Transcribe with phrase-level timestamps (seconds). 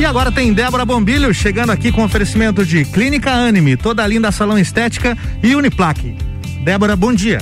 [0.00, 4.58] E agora tem Débora Bombilho chegando aqui com oferecimento de Clínica Anime, toda linda salão
[4.58, 6.16] estética e Uniplaque.
[6.64, 7.38] Débora, bom dia.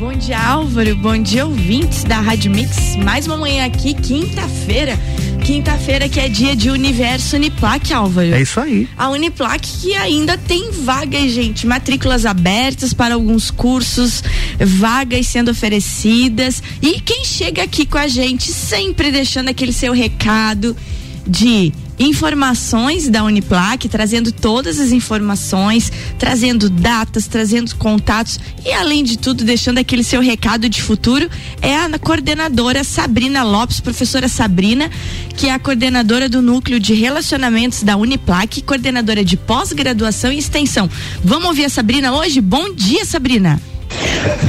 [0.00, 0.96] Bom dia, Álvaro.
[0.96, 2.96] Bom dia, ouvintes da Rádio Mix.
[2.96, 4.98] Mais uma manhã aqui, quinta-feira.
[5.44, 8.34] Quinta-feira que é dia de Universo Uniplac, Álvaro.
[8.34, 8.88] É isso aí.
[8.98, 11.68] A Uniplac que ainda tem vagas, gente.
[11.68, 14.24] Matrículas abertas para alguns cursos,
[14.58, 16.60] vagas sendo oferecidas.
[16.82, 20.76] E quem chega aqui com a gente, sempre deixando aquele seu recado
[21.24, 21.72] de
[22.02, 29.44] informações da Uniplac, trazendo todas as informações, trazendo datas, trazendo contatos e além de tudo
[29.44, 31.28] deixando aquele seu recado de futuro
[31.60, 34.90] é a coordenadora Sabrina Lopes, professora Sabrina,
[35.36, 40.90] que é a coordenadora do núcleo de relacionamentos da Uniplac, coordenadora de pós-graduação e extensão.
[41.24, 42.40] Vamos ouvir a Sabrina hoje?
[42.40, 43.71] Bom dia, Sabrina.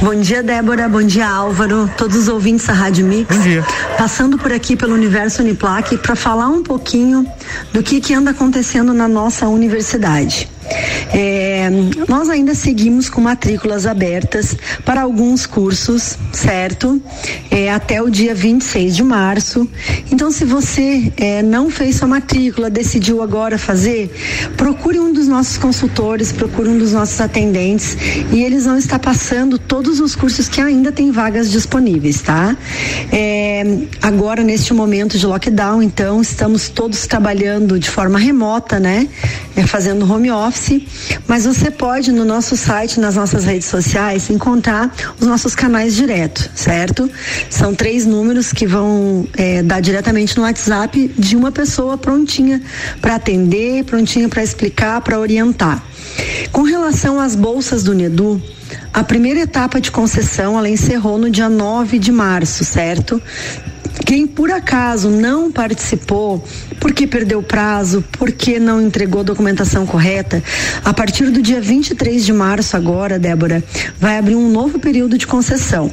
[0.00, 0.88] Bom dia, Débora.
[0.88, 1.90] Bom dia, Álvaro.
[1.96, 3.34] Todos os ouvintes da Rádio Mix.
[3.34, 3.64] Bom dia.
[3.96, 7.26] Passando por aqui pelo Universo Uniplac para falar um pouquinho
[7.72, 10.48] do que, que anda acontecendo na nossa universidade.
[11.12, 11.68] É,
[12.08, 17.00] nós ainda seguimos com matrículas abertas para alguns cursos, certo?
[17.50, 19.68] É, até o dia 26 de março.
[20.10, 24.12] Então, se você é, não fez sua matrícula, decidiu agora fazer,
[24.56, 27.96] procure um dos nossos consultores, procure um dos nossos atendentes
[28.32, 32.56] e eles vão estar passando todos os cursos que ainda tem vagas disponíveis, tá?
[33.12, 33.62] É,
[34.02, 39.08] agora, neste momento de lockdown, então, estamos todos trabalhando de forma remota, né?
[39.56, 40.53] É, fazendo home office
[41.26, 46.50] mas você pode no nosso site, nas nossas redes sociais, encontrar os nossos canais direto,
[46.54, 47.10] certo?
[47.50, 52.62] São três números que vão é, dar diretamente no WhatsApp de uma pessoa prontinha
[53.00, 55.82] para atender, prontinha para explicar, para orientar.
[56.52, 58.40] Com relação às bolsas do Nedu,
[58.92, 63.20] a primeira etapa de concessão ela encerrou no dia 9 de março, certo?
[64.04, 66.44] Quem por acaso não participou,
[66.80, 70.42] porque perdeu prazo, porque não entregou a documentação correta,
[70.84, 73.62] a partir do dia 23 de março agora, Débora,
[73.98, 75.90] vai abrir um novo período de concessão.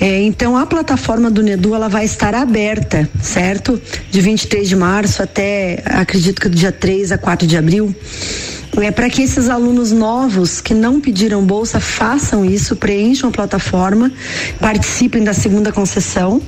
[0.00, 3.80] É, então a plataforma do Nedu ela vai estar aberta, certo?
[4.10, 7.94] De 23 de março até acredito que do dia 3 a 4 de abril
[8.82, 14.12] é para que esses alunos novos que não pediram bolsa façam isso, preencham a plataforma,
[14.60, 16.42] participem da segunda concessão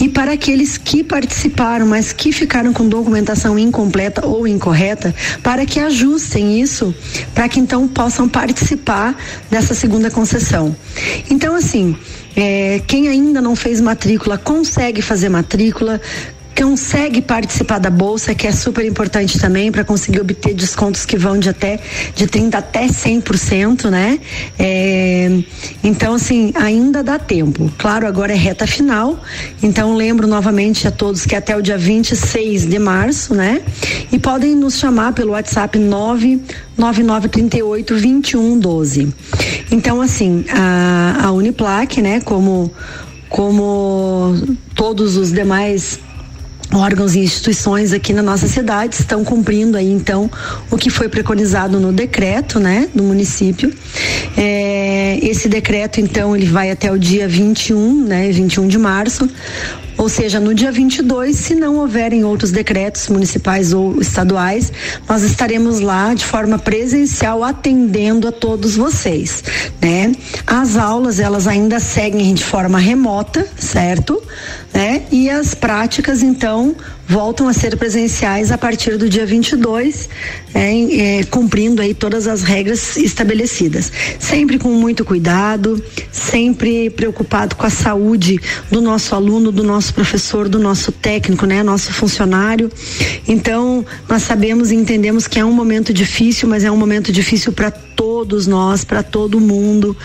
[0.00, 5.80] e para aqueles que participaram, mas que ficaram com documentação incompleta ou incorreta, para que
[5.80, 6.94] ajustem isso,
[7.34, 9.16] para que então possam participar
[9.50, 10.74] dessa segunda concessão.
[11.30, 11.96] Então, assim,
[12.36, 16.00] é, quem ainda não fez matrícula consegue fazer matrícula,
[16.62, 21.38] consegue participar da bolsa, que é super importante também para conseguir obter descontos que vão
[21.38, 21.78] de até
[22.14, 24.18] de 30 até 100%, né?
[24.58, 25.30] É,
[25.84, 27.72] então assim, ainda dá tempo.
[27.78, 29.22] Claro, agora é reta final.
[29.62, 33.62] Então lembro novamente a todos que até o dia 26 de março, né?
[34.10, 39.14] E podem nos chamar pelo WhatsApp 99938 2112.
[39.70, 42.72] Então assim, a, a Uniplac, né, como
[43.28, 44.34] como
[44.74, 46.00] todos os demais
[46.72, 50.30] órgãos e instituições aqui na nossa cidade estão cumprindo aí então
[50.70, 53.72] o que foi preconizado no decreto, né, do município.
[54.36, 59.28] É, esse decreto então ele vai até o dia 21, né, 21 de março.
[59.98, 64.72] Ou seja, no dia 22, se não houverem outros decretos municipais ou estaduais,
[65.08, 69.42] nós estaremos lá de forma presencial atendendo a todos vocês,
[69.82, 70.12] né?
[70.46, 74.22] As aulas, elas ainda seguem de forma remota, certo?
[74.72, 75.02] Né?
[75.10, 76.76] E as práticas, então,
[77.08, 80.10] voltam a ser presenciais a partir do dia 22,
[80.54, 83.90] é, é, cumprindo aí todas as regras estabelecidas.
[84.18, 85.82] Sempre com muito cuidado,
[86.12, 88.38] sempre preocupado com a saúde
[88.70, 92.70] do nosso aluno, do nosso professor, do nosso técnico, né, nosso funcionário.
[93.26, 97.52] Então, nós sabemos e entendemos que é um momento difícil, mas é um momento difícil
[97.52, 99.96] para todos nós, para todo mundo.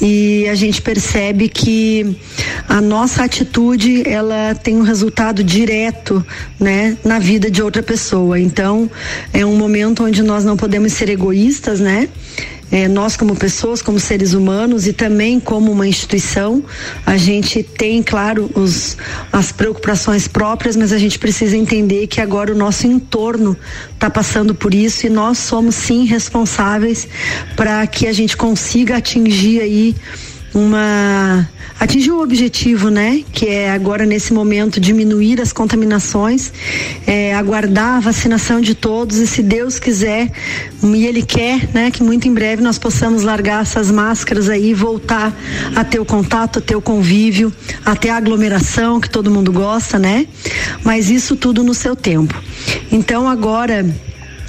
[0.00, 2.16] E a gente percebe que
[2.66, 6.24] a nossa atitude, ela tem um resultado direto
[6.58, 8.40] né, na vida de outra pessoa.
[8.40, 8.90] Então,
[9.34, 12.08] é um momento onde nós não podemos ser egoístas, né?
[12.72, 16.64] É, nós como pessoas, como seres humanos e também como uma instituição,
[17.04, 18.96] a gente tem, claro, os,
[19.30, 23.54] as preocupações próprias, mas a gente precisa entender que agora o nosso entorno
[23.92, 27.06] está passando por isso e nós somos sim responsáveis
[27.54, 29.94] para que a gente consiga atingir aí
[30.54, 31.48] uma
[31.80, 33.24] atingiu o objetivo, né?
[33.32, 36.52] Que é agora nesse momento diminuir as contaminações,
[37.06, 40.30] é, aguardar a vacinação de todos e se Deus quiser
[40.82, 41.90] e Ele quer, né?
[41.90, 45.34] Que muito em breve nós possamos largar essas máscaras aí e voltar
[45.74, 47.52] a ter o contato, a ter o convívio,
[47.84, 50.26] a ter a aglomeração que todo mundo gosta, né?
[50.84, 52.40] Mas isso tudo no seu tempo.
[52.90, 53.84] Então agora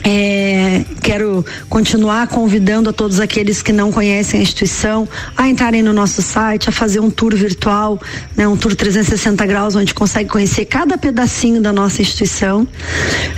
[0.04, 5.08] é, quero continuar convidando a todos aqueles que não conhecem a instituição
[5.38, 8.00] a entrarem no nosso site, a fazer um tour virtual,
[8.36, 12.68] né, um tour 360 graus, onde consegue conhecer cada pedacinho da nossa instituição.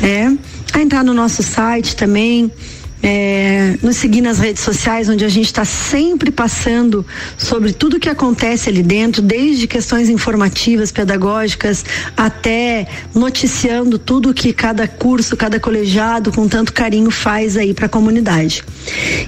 [0.01, 0.31] É,
[0.73, 2.51] a entrar no nosso site também,
[3.01, 7.05] é, nos seguir nas redes sociais, onde a gente está sempre passando
[7.37, 11.85] sobre tudo que acontece ali dentro, desde questões informativas, pedagógicas,
[12.17, 17.89] até noticiando tudo que cada curso, cada colegiado com tanto carinho faz aí para a
[17.89, 18.63] comunidade.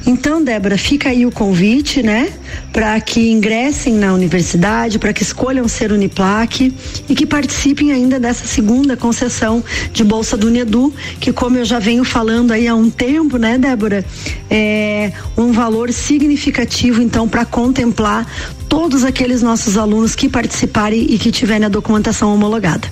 [0.06, 2.32] Então, Débora, fica aí o convite, né,
[2.72, 6.74] para que ingressem na universidade, para que escolham ser Uniplac
[7.10, 11.80] e que participem ainda dessa segunda concessão de bolsa do Unedu, que como eu já
[11.80, 14.06] venho falando aí há um tempo, né, Débora,
[14.50, 18.26] é um valor significativo então para contemplar
[18.68, 22.88] todos aqueles nossos alunos que participarem e que tiverem a documentação homologada.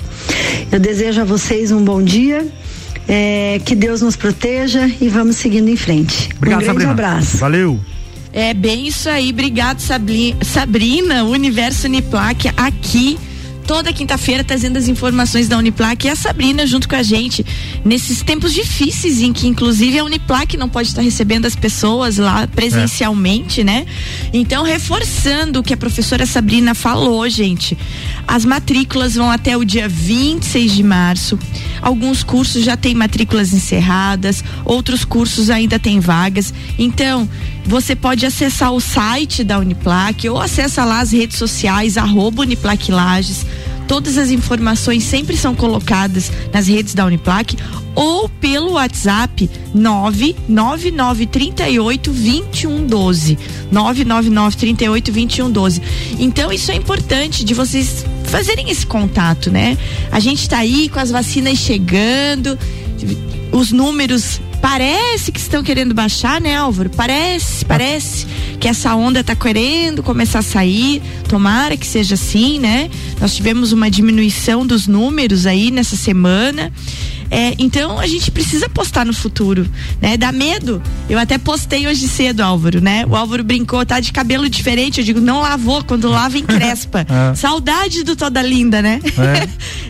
[0.71, 2.45] Eu desejo a vocês um bom dia.
[3.07, 6.29] É, que Deus nos proteja e vamos seguindo em frente.
[6.38, 6.91] Obrigado, um grande Sabrina.
[6.91, 7.38] abraço.
[7.38, 7.79] Valeu.
[8.33, 9.29] É bem isso aí.
[9.29, 13.19] Obrigado, Sabrina, Universo Uniplac, aqui
[13.65, 17.45] toda quinta-feira trazendo as informações da Uniplac e a Sabrina junto com a gente
[17.83, 22.47] nesses tempos difíceis em que inclusive a Uniplac não pode estar recebendo as pessoas lá
[22.47, 23.63] presencialmente, é.
[23.63, 23.85] né?
[24.31, 27.77] Então reforçando o que a professora Sabrina falou, gente.
[28.27, 31.39] As matrículas vão até o dia 26 de março.
[31.81, 36.53] Alguns cursos já têm matrículas encerradas, outros cursos ainda têm vagas.
[36.77, 37.29] Então,
[37.65, 42.91] você pode acessar o site da Uniplac ou acessa lá as redes sociais, arroba Uniplac
[42.91, 43.45] Lages.
[43.87, 47.55] Todas as informações sempre são colocadas nas redes da Uniplac
[47.93, 53.37] ou pelo WhatsApp 99938 2112.
[53.71, 55.81] 99938 2112.
[56.19, 59.77] Então isso é importante de vocês fazerem esse contato, né?
[60.11, 62.59] A gente está aí com as vacinas chegando,
[63.51, 64.41] os números
[64.75, 66.89] parece que estão querendo baixar, né, Álvaro?
[66.89, 68.27] Parece, parece
[68.60, 71.01] que essa onda está querendo começar a sair.
[71.30, 72.89] Tomara que seja assim, né?
[73.22, 76.74] Nós tivemos uma diminuição dos números aí nessa semana.
[77.30, 79.68] É, então a gente precisa postar no futuro,
[80.01, 80.18] né?
[80.18, 80.81] Dá medo.
[81.10, 83.06] Eu até postei hoje cedo, Álvaro, né?
[83.07, 85.00] O Álvaro brincou, tá de cabelo diferente.
[85.00, 87.06] Eu digo, não lavou, quando lava encrespa.
[87.10, 87.36] é.
[87.36, 89.00] Saudade do Toda Linda, né?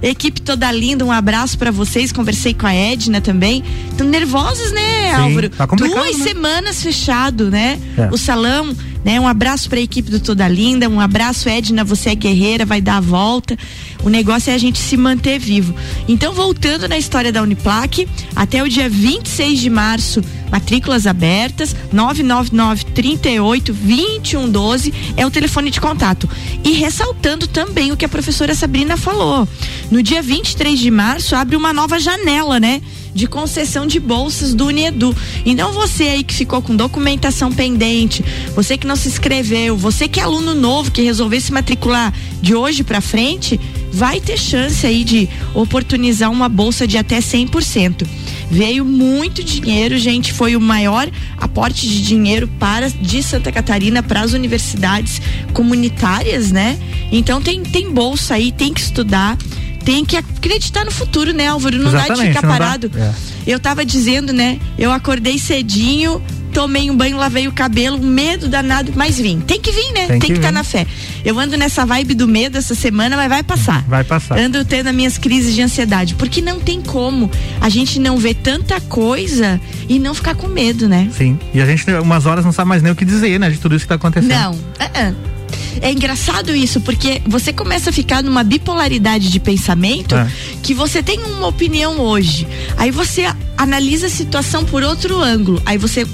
[0.02, 0.10] É.
[0.10, 2.12] Equipe Toda Linda, um abraço para vocês.
[2.12, 3.64] Conversei com a Edna também.
[3.92, 5.50] Estão nervosos, né, Sim, Álvaro?
[5.50, 6.24] Tá Duas né?
[6.24, 7.80] semanas fechado, né?
[7.98, 8.10] É.
[8.12, 9.20] O salão né?
[9.20, 12.82] Um abraço para a equipe do Toda Linda, um abraço Edna, você é guerreira, vai
[12.82, 13.56] dar a volta.
[14.04, 15.76] O negócio é a gente se manter vivo.
[16.08, 22.86] Então, voltando na história da Uniplac, até o dia 26 de março, matrículas abertas, 999
[22.86, 26.28] 38 2112 é o telefone de contato.
[26.64, 29.48] E ressaltando também o que a professora Sabrina falou.
[29.92, 32.82] No dia 23 de março abre uma nova janela, né?
[33.16, 35.16] De concessão de bolsas do Unedu.
[35.46, 38.24] Então você aí que ficou com documentação pendente,
[38.54, 42.54] você que não se inscreveu, você que é aluno novo que resolveu se matricular de
[42.54, 43.60] hoje para frente,
[43.92, 48.06] vai ter chance aí de oportunizar uma bolsa de até 100%.
[48.52, 54.22] Veio muito dinheiro, gente, foi o maior aporte de dinheiro para de Santa Catarina para
[54.22, 55.22] as universidades
[55.54, 56.78] comunitárias, né?
[57.12, 59.38] Então tem tem bolsa aí, tem que estudar
[59.86, 61.78] tem que acreditar no futuro, né, Álvaro?
[61.78, 62.92] Não Exatamente, dá de ficar parado.
[62.96, 63.14] É.
[63.46, 64.60] Eu tava dizendo, né?
[64.78, 69.40] Eu acordei cedinho, tomei um banho, lavei o cabelo, medo danado, mas vim.
[69.42, 70.08] Tem que vir, né?
[70.08, 70.88] Tem, que estar tá na fé.
[71.24, 73.84] Eu ando nessa vibe do medo essa semana, mas vai passar.
[73.88, 74.40] Vai passar.
[74.40, 77.30] Ando tendo as minhas crises de ansiedade, porque não tem como
[77.62, 81.10] a gente não ver tanta coisa e não ficar com medo, né?
[81.16, 81.38] Sim.
[81.54, 83.76] E a gente umas horas não sabe mais nem o que dizer, né, de tudo
[83.76, 84.32] isso que tá acontecendo.
[84.32, 84.52] Não.
[84.52, 85.35] Uh -uh
[85.82, 90.28] é engraçado isso, porque você começa a ficar numa bipolaridade de pensamento é.
[90.62, 92.48] que você tem uma opinião hoje.
[92.78, 93.26] Aí você
[93.58, 95.62] analisa a situação por outro ângulo.
[95.66, 96.06] Aí você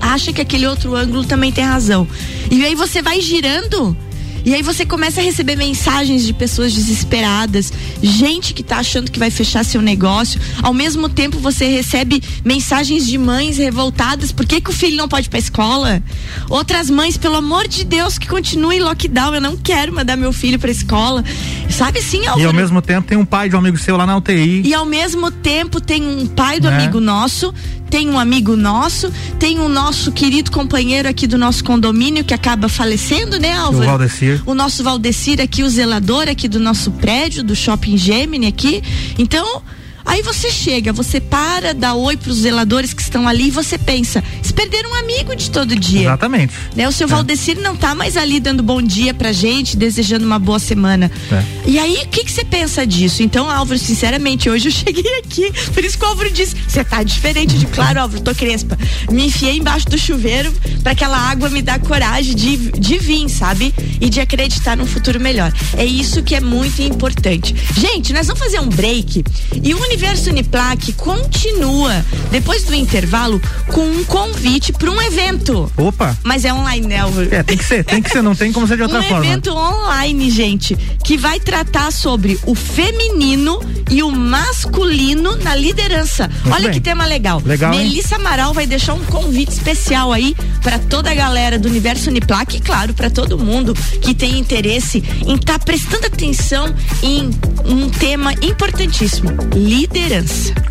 [0.00, 2.06] acha que aquele outro ângulo também tem razão.
[2.50, 3.96] E aí você vai girando
[4.44, 7.72] E aí você começa a receber mensagens de pessoas desesperadas,
[8.02, 10.40] gente que tá achando que vai fechar seu negócio.
[10.62, 15.08] Ao mesmo tempo você recebe mensagens de mães revoltadas, por que, que o filho não
[15.08, 16.02] pode ir pra escola?
[16.48, 20.58] Outras mães, pelo amor de Deus, que continue lockdown, eu não quero mandar meu filho
[20.58, 21.24] pra escola.
[21.70, 22.40] Sabe sim, Álvaro?
[22.40, 24.62] E ao mesmo tempo tem um pai de um amigo seu lá na UTI.
[24.64, 26.74] E ao mesmo tempo tem um pai do é.
[26.74, 27.54] amigo nosso
[27.92, 32.32] tem um amigo nosso, tem o um nosso querido companheiro aqui do nosso condomínio que
[32.32, 33.84] acaba falecendo, né, Álvaro?
[33.84, 34.31] O Valdecir.
[34.46, 38.82] O nosso Valdecir aqui, o zelador aqui do nosso prédio, do Shopping Gemini aqui.
[39.18, 39.62] Então,
[40.04, 44.22] Aí você chega, você para, dá oi pros zeladores que estão ali e você pensa,
[44.36, 46.02] eles perderam um amigo de todo dia.
[46.02, 46.54] Exatamente.
[46.74, 46.88] Né?
[46.88, 47.10] O seu é.
[47.10, 51.10] Valdecir não tá mais ali dando bom dia pra gente, desejando uma boa semana.
[51.30, 51.44] É.
[51.66, 53.22] E aí, o que que você pensa disso?
[53.22, 57.02] Então, Álvaro, sinceramente, hoje eu cheguei aqui, por isso que o Álvaro disse, você tá
[57.02, 58.76] diferente de claro, Álvaro, tô crespa.
[59.10, 63.74] Me enfiei embaixo do chuveiro para aquela água me dar coragem de, de vir, sabe?
[64.00, 65.52] E de acreditar num futuro melhor.
[65.76, 67.54] É isso que é muito importante.
[67.76, 69.24] Gente, nós vamos fazer um break
[69.62, 75.70] e o Universo Uniplaque continua, depois do intervalo, com um convite para um evento.
[75.76, 76.16] Opa!
[76.22, 78.76] Mas é online, né, É, tem que ser, tem que ser, não tem como ser
[78.76, 79.18] de outra um forma.
[79.18, 86.26] Um evento online, gente, que vai tratar sobre o feminino e o masculino na liderança.
[86.26, 86.72] Muito Olha bem.
[86.72, 87.42] que tema legal.
[87.44, 87.70] Legal.
[87.70, 92.56] Melissa Amaral vai deixar um convite especial aí para toda a galera do Universo Uniplaque
[92.56, 97.28] e, claro, para todo mundo que tem interesse em estar tá prestando atenção em
[97.66, 99.81] um tema importantíssimo liderança.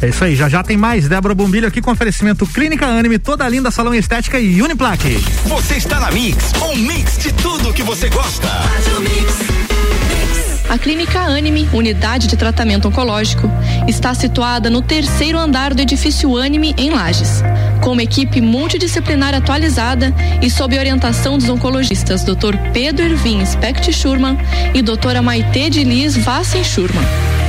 [0.01, 1.07] É isso aí, já já tem mais.
[1.07, 5.17] Débora Bombilho aqui com oferecimento Clínica Anime, toda linda salão estética e Uniplaque.
[5.45, 8.47] Você está na Mix, um mix de tudo que você gosta.
[10.69, 13.51] A Clínica Anime, unidade de tratamento oncológico,
[13.89, 17.43] está situada no terceiro andar do edifício Anime, em Lages.
[17.81, 22.55] Com uma equipe multidisciplinar atualizada e sob orientação dos oncologistas Dr.
[22.71, 24.37] Pedro Ervin Specht Schurman
[24.73, 27.40] e doutora Maite de Liz Vassen Schurman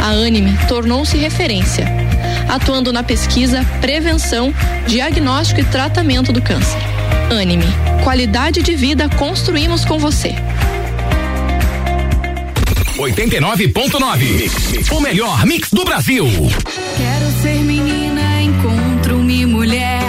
[0.00, 1.86] a Anime tornou-se referência,
[2.48, 4.52] atuando na pesquisa, prevenção,
[4.86, 6.80] diagnóstico e tratamento do câncer.
[7.30, 7.66] Anime,
[8.02, 10.34] qualidade de vida construímos com você.
[12.96, 16.26] 89.9 O melhor mix do Brasil.
[16.96, 19.99] Quero ser menina, encontro-me mulher.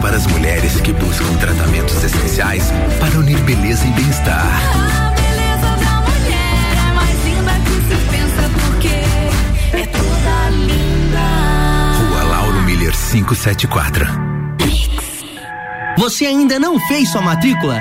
[0.00, 2.64] Para as mulheres que buscam tratamentos essenciais
[3.00, 4.46] para unir beleza e bem-estar.
[4.74, 11.20] A beleza da mulher é mais linda que se pensa porque é toda linda.
[12.08, 14.06] Rua Lauro Miller 574.
[15.98, 17.78] Você ainda não fez sua matrícula?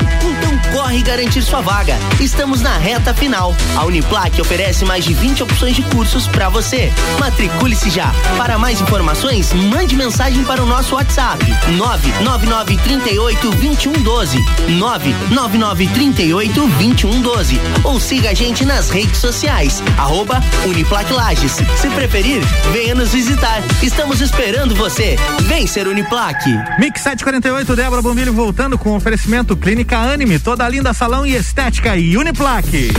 [0.72, 1.98] Corre garantir sua vaga.
[2.20, 3.56] Estamos na reta final.
[3.76, 6.92] A Uniplac oferece mais de 20 opções de cursos para você.
[7.20, 8.14] Matricule-se já.
[8.38, 11.44] Para mais informações, mande mensagem para o nosso WhatsApp:
[11.78, 14.38] 999 38 2112.
[14.78, 17.60] 999 38 2112.
[17.84, 19.82] Ou siga a gente nas redes sociais.
[19.98, 21.58] Arroba Uniplac Lages.
[21.76, 22.42] Se preferir,
[22.72, 23.62] venha nos visitar.
[23.82, 25.16] Estamos esperando você.
[25.44, 26.46] Vem ser Uniplac.
[26.80, 32.16] Mix 748, Débora Bombilho voltando com oferecimento Clínica Anime, toda linda salão e estética e
[32.16, 32.90] Uniplaque.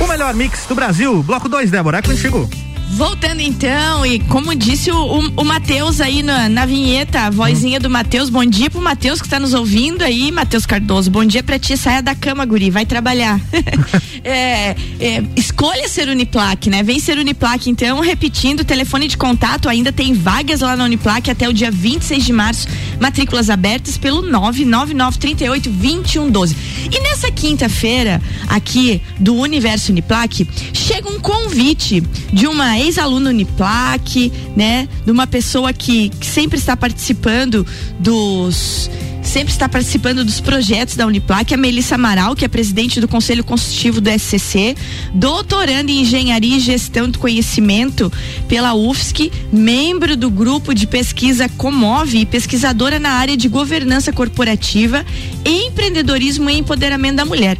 [0.00, 1.22] O melhor mix do Brasil.
[1.22, 2.50] Bloco 2, Débora, é contigo.
[2.92, 7.88] Voltando então, e como disse o, o, Matheus aí na, na, vinheta, a vozinha do
[7.88, 11.58] Matheus, bom dia pro Matheus que está nos ouvindo aí, Matheus Cardoso, bom dia pra
[11.58, 13.40] ti, saia da cama, guri, vai trabalhar.
[14.24, 16.82] é, é, escolha ser Uniplaque, né?
[16.82, 21.48] Vem ser Uniplaque, então, repetindo, telefone de contato, ainda tem vagas lá na Uniplaque até
[21.48, 22.66] o dia 26 de março,
[22.98, 26.56] matrículas abertas pelo 999382112.
[26.92, 34.88] E nessa quinta-feira, aqui do Universo Uniplaque, chega um convite de uma ex-aluno Uniplac, né?
[35.04, 37.66] De uma pessoa que, que sempre está participando
[37.98, 38.90] dos
[39.22, 43.44] sempre está participando dos projetos da Uniplac, a Melissa Amaral, que é presidente do Conselho
[43.44, 44.76] Consultivo do SCC,
[45.14, 48.12] doutoranda em Engenharia e Gestão do Conhecimento
[48.48, 55.04] pela UFSC, membro do grupo de pesquisa Comove e pesquisadora na área de governança corporativa,
[55.44, 57.58] empreendedorismo e empoderamento da mulher.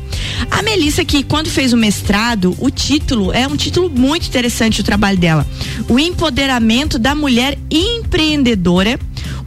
[0.51, 4.85] A Melissa, que quando fez o mestrado, o título é um título muito interessante o
[4.85, 5.47] trabalho dela.
[5.89, 8.99] O empoderamento da mulher empreendedora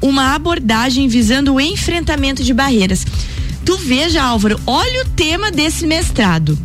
[0.03, 3.05] uma abordagem visando o enfrentamento de barreiras.
[3.63, 6.57] Tu veja, Álvaro, olha o tema desse mestrado.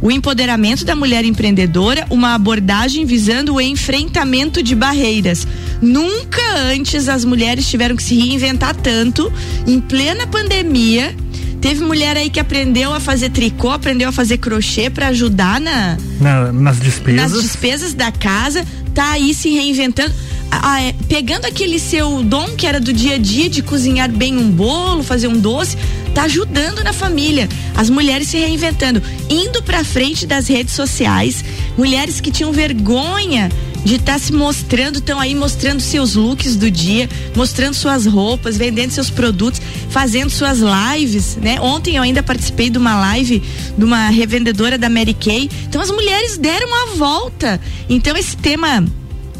[0.00, 5.46] o empoderamento da mulher empreendedora, uma abordagem visando o enfrentamento de barreiras.
[5.80, 9.32] Nunca antes as mulheres tiveram que se reinventar tanto
[9.66, 11.14] em plena pandemia.
[11.60, 15.96] Teve mulher aí que aprendeu a fazer tricô, aprendeu a fazer crochê para ajudar na,
[16.20, 17.32] na, nas despesas.
[17.32, 20.14] Nas despesas da casa, tá aí se reinventando.
[20.50, 24.36] Ah, é, pegando aquele seu dom que era do dia a dia de cozinhar bem
[24.36, 25.76] um bolo, fazer um doce,
[26.14, 27.48] tá ajudando na família.
[27.74, 31.44] As mulheres se reinventando, indo para frente das redes sociais,
[31.76, 33.50] mulheres que tinham vergonha
[33.84, 38.56] de estar tá se mostrando, estão aí mostrando seus looks do dia, mostrando suas roupas,
[38.56, 39.60] vendendo seus produtos,
[39.90, 41.60] fazendo suas lives, né?
[41.60, 43.40] Ontem eu ainda participei de uma live
[43.78, 45.48] de uma revendedora da Mary Kay.
[45.68, 47.60] Então as mulheres deram a volta.
[47.88, 48.84] Então esse tema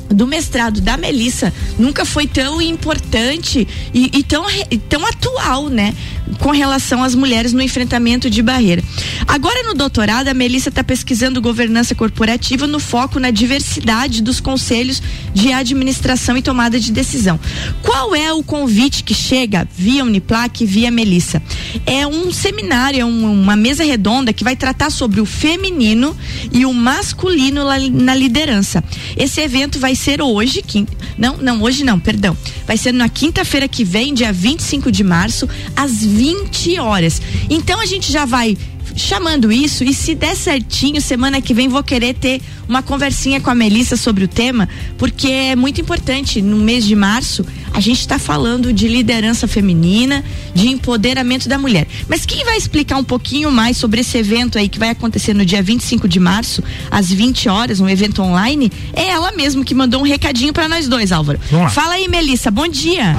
[0.09, 5.95] do mestrado da Melissa nunca foi tão importante e, e, tão, e tão atual, né?
[6.41, 8.83] Com relação às mulheres no enfrentamento de barreira.
[9.27, 15.03] Agora no doutorado, a Melissa está pesquisando governança corporativa no foco na diversidade dos conselhos
[15.33, 17.39] de administração e tomada de decisão.
[17.83, 21.43] Qual é o convite que chega via Uniplac e via Melissa?
[21.85, 26.17] É um seminário, é um, uma mesa redonda que vai tratar sobre o feminino
[26.53, 28.83] e o masculino na liderança.
[29.17, 32.37] Esse evento vai ser hoje, quinta, não, não, hoje não, perdão.
[32.67, 37.21] Vai ser na quinta-feira que vem, dia 25 de março, às 20 horas.
[37.49, 38.57] Então a gente já vai
[38.97, 43.51] chamando isso e se der certinho, semana que vem vou querer ter uma conversinha com
[43.51, 46.43] a Melissa sobre o tema, porque é muito importante.
[46.43, 50.25] No mês de março, a gente está falando de liderança feminina,
[50.55, 51.87] de empoderamento da mulher.
[52.09, 55.45] Mas quem vai explicar um pouquinho mais sobre esse evento aí que vai acontecer no
[55.45, 60.01] dia 25 de março, às 20 horas, um evento online, é ela mesma que mandou
[60.01, 61.39] um recadinho para nós dois, Álvaro.
[61.71, 63.15] Fala aí, Melissa, bom dia.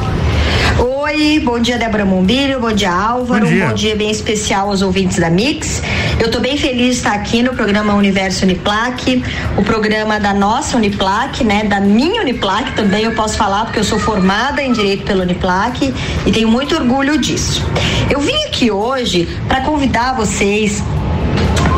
[0.80, 3.66] Oi, bom dia, Débora Mombilho, bom dia, Álvaro, bom dia.
[3.66, 5.82] um bom dia bem especial aos ouvintes da Mix.
[6.20, 9.24] Eu estou bem feliz de estar aqui no programa Universo Uniplac,
[9.58, 13.84] o programa da nossa Uniplac, né, da minha Uniplac também eu posso falar, porque eu
[13.84, 15.94] sou formada em Direito pela Uniplac
[16.26, 17.66] e tenho muito orgulho disso.
[18.10, 20.84] Eu vim aqui hoje para convidar vocês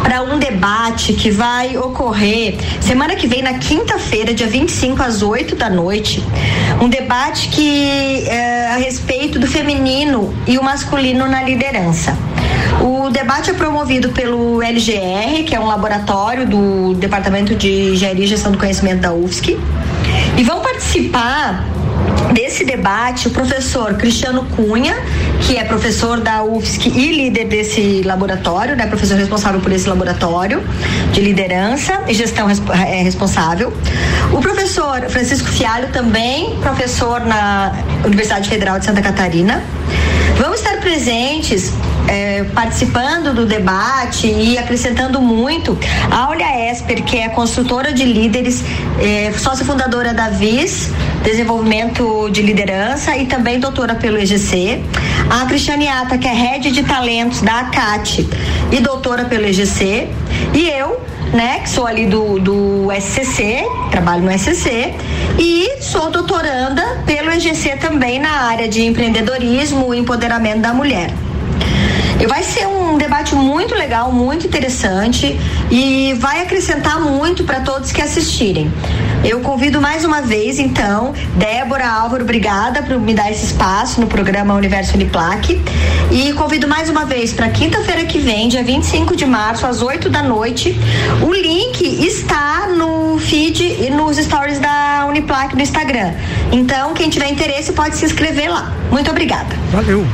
[0.10, 5.56] para um debate que vai ocorrer semana que vem, na quinta-feira, dia 25 às 8
[5.56, 6.24] da noite.
[6.82, 12.18] Um debate que é a respeito do feminino e o masculino na liderança.
[12.82, 18.28] O debate é promovido pelo LGR, que é um laboratório do Departamento de Engenharia e
[18.28, 19.60] Gestão do Conhecimento da UFSC.
[20.36, 21.68] E vão participar
[22.50, 24.96] desse debate o professor Cristiano Cunha,
[25.42, 30.60] que é professor da UFSC e líder desse laboratório, né, professor responsável por esse laboratório
[31.14, 33.72] de liderança e gestão é, responsável.
[34.34, 37.72] O professor Francisco Fialho, também professor na
[38.04, 39.64] Universidade Federal de Santa Catarina.
[40.40, 41.72] Vão estar presentes
[42.10, 45.78] é, participando do debate e acrescentando muito
[46.10, 48.64] a Aulia Esper, que é consultora de líderes,
[49.00, 50.92] é, sócia fundadora da VIS,
[51.24, 54.82] Desenvolvimento de Liderança, e também doutora pelo EGC.
[55.30, 58.28] A Cristiane Ata, que é head de talentos da ACAT
[58.72, 60.08] e doutora pelo EGC.
[60.56, 61.00] E eu,
[61.32, 64.96] né, que sou ali do, do SCC, trabalho no SCC,
[65.38, 71.14] e sou doutoranda pelo EGC também na área de empreendedorismo e empoderamento da mulher.
[72.28, 75.38] Vai ser um debate muito legal, muito interessante
[75.70, 78.72] e vai acrescentar muito para todos que assistirem.
[79.26, 84.08] Eu convido mais uma vez, então, Débora Álvaro, obrigada por me dar esse espaço no
[84.08, 85.62] programa Universo Uniplaque.
[86.12, 90.10] E convido mais uma vez para quinta-feira que vem, dia 25 de março, às 8
[90.10, 90.80] da noite.
[91.22, 96.14] O link está no feed e nos stories da Uniplaque no Instagram.
[96.52, 98.74] Então, quem tiver interesse pode se inscrever lá.
[98.90, 99.54] Muito obrigada.
[99.72, 100.06] Valeu.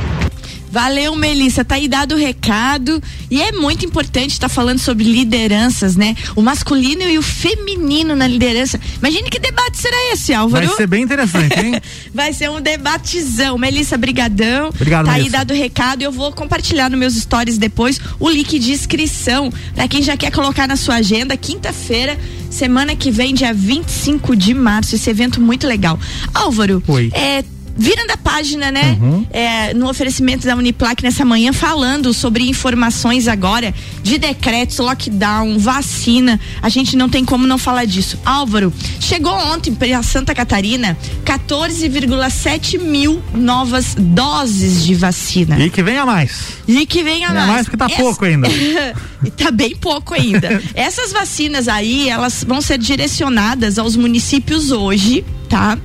[0.76, 1.64] Valeu, Melissa.
[1.64, 3.02] Tá aí dado o recado.
[3.30, 6.14] E é muito importante estar tá falando sobre lideranças, né?
[6.36, 8.78] O masculino e o feminino na liderança.
[8.98, 10.66] Imagine que debate será esse, Álvaro.
[10.66, 11.80] Vai ser bem interessante, hein?
[12.12, 13.56] Vai ser um debatezão.
[13.56, 14.68] Melissa, brigadão.
[14.68, 15.28] Obrigado, Tá Melissa.
[15.28, 16.02] aí dado o recado.
[16.02, 20.30] Eu vou compartilhar nos meus stories depois o link de inscrição para quem já quer
[20.30, 21.38] colocar na sua agenda.
[21.38, 22.18] Quinta-feira,
[22.50, 24.94] semana que vem, dia 25 de março.
[24.94, 25.98] Esse evento muito legal.
[26.34, 27.10] Álvaro, Oi.
[27.14, 27.42] é
[27.76, 28.96] virando a página, né?
[29.00, 29.26] Uhum.
[29.30, 36.40] É, no oferecimento da Uniplac nessa manhã, falando sobre informações agora de decretos, lockdown, vacina.
[36.62, 38.18] A gente não tem como não falar disso.
[38.24, 45.58] Álvaro, chegou ontem para Santa Catarina 14,7 mil novas doses de vacina.
[45.58, 46.58] E que venha mais.
[46.66, 47.48] E que venha Venha mais.
[47.48, 48.48] mais porque tá Essa- pouco ainda.
[49.24, 50.62] e tá bem pouco ainda.
[50.74, 55.78] Essas vacinas aí, elas vão ser direcionadas aos municípios hoje, tá?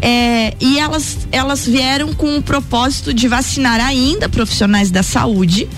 [0.00, 5.68] É, e elas, elas vieram com o propósito de vacinar ainda profissionais da saúde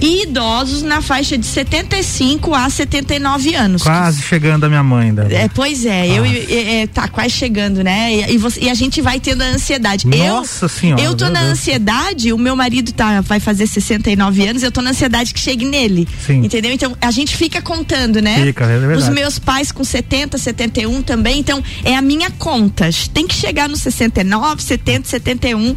[0.00, 3.82] e idosos na faixa de 75 a 79 anos.
[3.82, 5.34] Quase chegando a minha mãe, Débora.
[5.34, 8.30] É, pois é, eu é, tá quase chegando, né?
[8.30, 10.06] E, você, e, a gente vai tendo a ansiedade.
[10.06, 11.02] Nossa eu, senhora.
[11.02, 11.52] Eu tô na Deus.
[11.52, 15.64] ansiedade, o meu marido tá, vai fazer 69 anos, eu tô na ansiedade que chegue
[15.64, 16.06] nele.
[16.26, 16.44] Sim.
[16.44, 16.72] Entendeu?
[16.72, 18.44] Então a gente fica contando, né?
[18.44, 19.02] Fica, é verdade.
[19.02, 22.90] Os meus pais com 70, 71 também, então é a minha conta.
[23.12, 25.76] Tem que chegar nos 69, 70, 71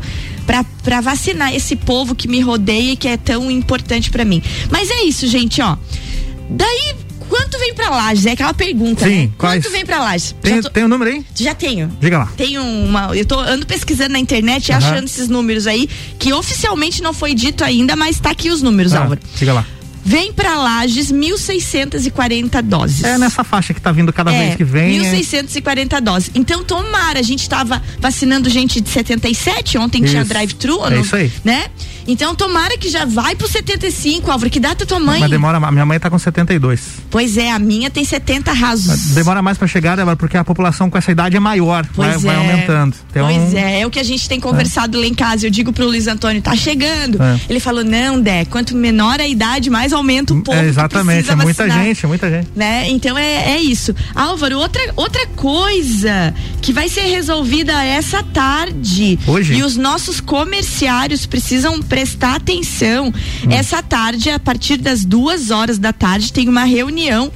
[0.84, 4.42] para vacinar esse povo que me rodeia e que é tão importante para mim.
[4.72, 5.78] Mas é isso, gente, ó.
[6.50, 6.96] Daí
[7.28, 8.26] quanto vem pra Lages?
[8.26, 9.30] É aquela pergunta, Sim, né?
[9.38, 9.64] Quais?
[9.64, 10.36] Quanto vem pra Lages?
[10.42, 10.70] Tem, tô...
[10.70, 11.24] tem um número aí?
[11.36, 11.96] Já tenho.
[12.02, 12.34] Diga lá.
[12.36, 13.16] Tenho uma.
[13.16, 14.78] Eu tô ando pesquisando na internet e uhum.
[14.78, 18.94] achando esses números aí, que oficialmente não foi dito ainda, mas tá aqui os números,
[18.94, 19.22] ah, Álvaro.
[19.38, 19.66] Diga lá.
[20.10, 23.04] Vem para Lages 1.640 doses.
[23.04, 25.00] É nessa faixa que tá vindo cada é, vez que vem.
[25.04, 26.02] 1.640 é...
[26.02, 26.32] doses.
[26.34, 30.10] Então, tomara, a gente estava vacinando gente de 77, ontem isso.
[30.14, 31.32] tinha drive-thru, é isso aí.
[31.44, 31.66] né?
[32.08, 34.50] Então, tomara que já vai pro 75, Álvaro.
[34.50, 35.20] Que data tua mãe?
[35.20, 36.82] Mas demora, a minha mãe tá com 72.
[37.12, 39.14] Pois é, a minha tem 70 rasos.
[39.14, 41.86] Demora mais para chegar, Débora, porque a população com essa idade é maior.
[41.94, 42.18] Vai, é.
[42.18, 42.96] vai aumentando.
[43.12, 45.02] Então, pois é, é o que a gente tem conversado é.
[45.02, 45.46] lá em casa.
[45.46, 47.22] Eu digo pro Luiz Antônio, tá chegando.
[47.22, 47.40] É.
[47.48, 50.58] Ele falou, não, Dé, quanto menor a idade, mais aumenta o povo.
[50.58, 51.86] É, exatamente, é muita vacinar.
[51.86, 52.48] gente, é muita gente.
[52.56, 52.90] Né?
[52.90, 53.96] Então é, é isso.
[54.16, 59.20] Álvaro, outra, outra coisa que vai ser resolvida essa tarde.
[59.28, 59.54] Hoje?
[59.54, 63.08] E os nossos comerciários precisam prestar atenção.
[63.08, 63.52] Hum.
[63.52, 67.32] Essa tarde, a partir das duas horas da tarde, tem uma reunião.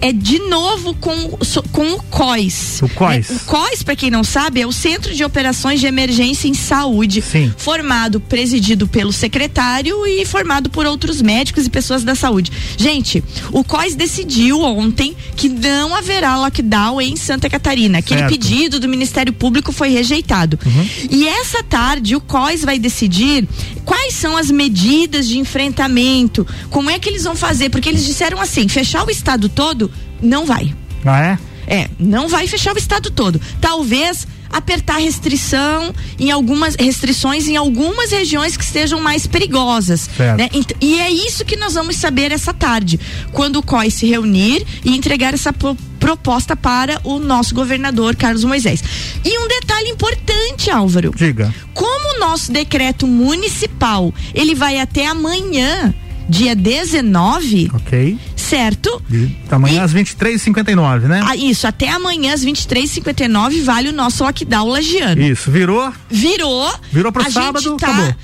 [0.00, 1.30] É de novo com,
[1.72, 2.80] com o COIS.
[2.82, 3.30] O COIS.
[3.30, 6.54] É, o COIS, para quem não sabe, é o Centro de Operações de Emergência em
[6.54, 7.22] Saúde.
[7.22, 7.52] Sim.
[7.56, 12.52] Formado, presidido pelo secretário e formado por outros médicos e pessoas da saúde.
[12.76, 17.98] Gente, o COIS decidiu ontem que não haverá lockdown em Santa Catarina.
[17.98, 18.32] Aquele certo.
[18.32, 20.58] pedido do Ministério Público foi rejeitado.
[20.64, 20.88] Uhum.
[21.10, 23.48] E essa tarde o COIS vai decidir
[23.84, 28.40] quais são as medidas de enfrentamento, como é que eles vão fazer, porque eles disseram
[28.40, 29.90] assim, fechar o estado todo
[30.22, 30.74] não vai.
[31.04, 31.38] Ah, é?
[31.66, 33.40] É, não vai fechar o estado todo.
[33.60, 40.08] Talvez apertar restrição em algumas restrições em algumas regiões que sejam mais perigosas.
[40.36, 40.48] Né?
[40.80, 43.00] E é isso que nós vamos saber essa tarde,
[43.32, 45.52] quando o COI se reunir e entregar essa
[45.98, 48.82] proposta para o nosso governador Carlos Moisés.
[49.24, 51.12] E um detalhe importante, Álvaro.
[51.16, 51.52] Diga.
[51.72, 55.92] Como o nosso decreto municipal, ele vai até amanhã,
[56.28, 57.70] dia 19.
[57.74, 58.18] Ok.
[58.44, 59.02] Certo?
[59.08, 61.22] De, amanhã e, às 23h59, né?
[61.24, 65.22] Ah, isso, até amanhã às 23h59 vale o nosso lockdown lagiano.
[65.22, 65.92] Isso, virou?
[66.10, 66.72] Virou.
[66.92, 68.14] Virou pro sábado, tá, acabou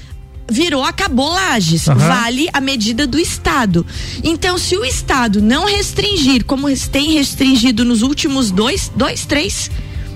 [0.51, 1.87] virou, acabou Lages.
[1.87, 1.95] Uhum.
[1.95, 3.87] Vale a medida do Estado.
[4.23, 9.71] Então, se o Estado não restringir, como tem restringido nos últimos dois, dois, três,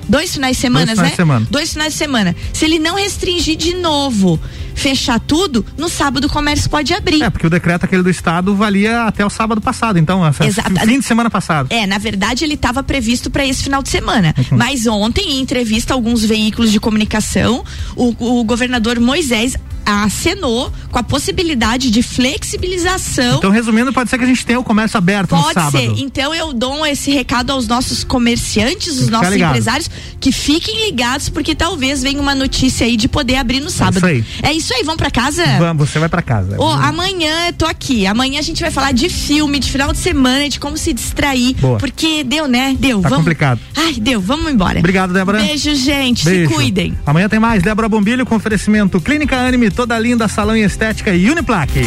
[0.09, 1.11] dois finais de semana, dois finais né?
[1.11, 1.47] De semana.
[1.51, 2.37] Dois finais de semana.
[2.53, 4.41] Se ele não restringir de novo
[4.75, 7.23] fechar tudo, no sábado o comércio pode abrir.
[7.23, 10.73] É, porque o decreto aquele do estado valia até o sábado passado, então, Exato.
[10.81, 11.69] fim de semana passado.
[11.71, 14.59] É, na verdade ele estava previsto para esse final de semana, uhum.
[14.59, 17.65] mas ontem em entrevista a alguns veículos de comunicação,
[17.97, 23.39] o, o governador Moisés acenou com a possibilidade de flexibilização.
[23.39, 25.73] Então, resumindo, pode ser que a gente tenha o comércio aberto pode no sábado.
[25.73, 26.03] Pode ser.
[26.03, 29.51] Então, eu dou esse recado aos nossos comerciantes, os nossos ligado.
[29.51, 34.07] empresários, que fiquem ligados, porque talvez venha uma notícia aí de poder abrir no sábado.
[34.07, 34.51] É isso aí.
[34.51, 35.45] É isso aí, vamos para casa?
[35.59, 36.57] Vamos, você vai para casa.
[36.59, 38.07] Oh, amanhã eu tô aqui.
[38.07, 41.55] Amanhã a gente vai falar de filme, de final de semana, de como se distrair.
[41.55, 41.79] Boa.
[41.79, 42.77] Porque deu, né?
[42.79, 43.01] Deu.
[43.01, 43.25] Tá vamos...
[43.25, 43.61] complicado.
[43.77, 44.21] Ai, deu.
[44.21, 44.79] Vamos embora.
[44.79, 45.39] Obrigado, Débora.
[45.39, 46.25] Beijo, gente.
[46.25, 46.49] Beijo.
[46.49, 46.97] Se cuidem.
[47.05, 47.63] Amanhã tem mais.
[47.63, 51.83] Débora Bombilho com oferecimento Clínica Anime, toda linda, salão e estética e Uniplaque.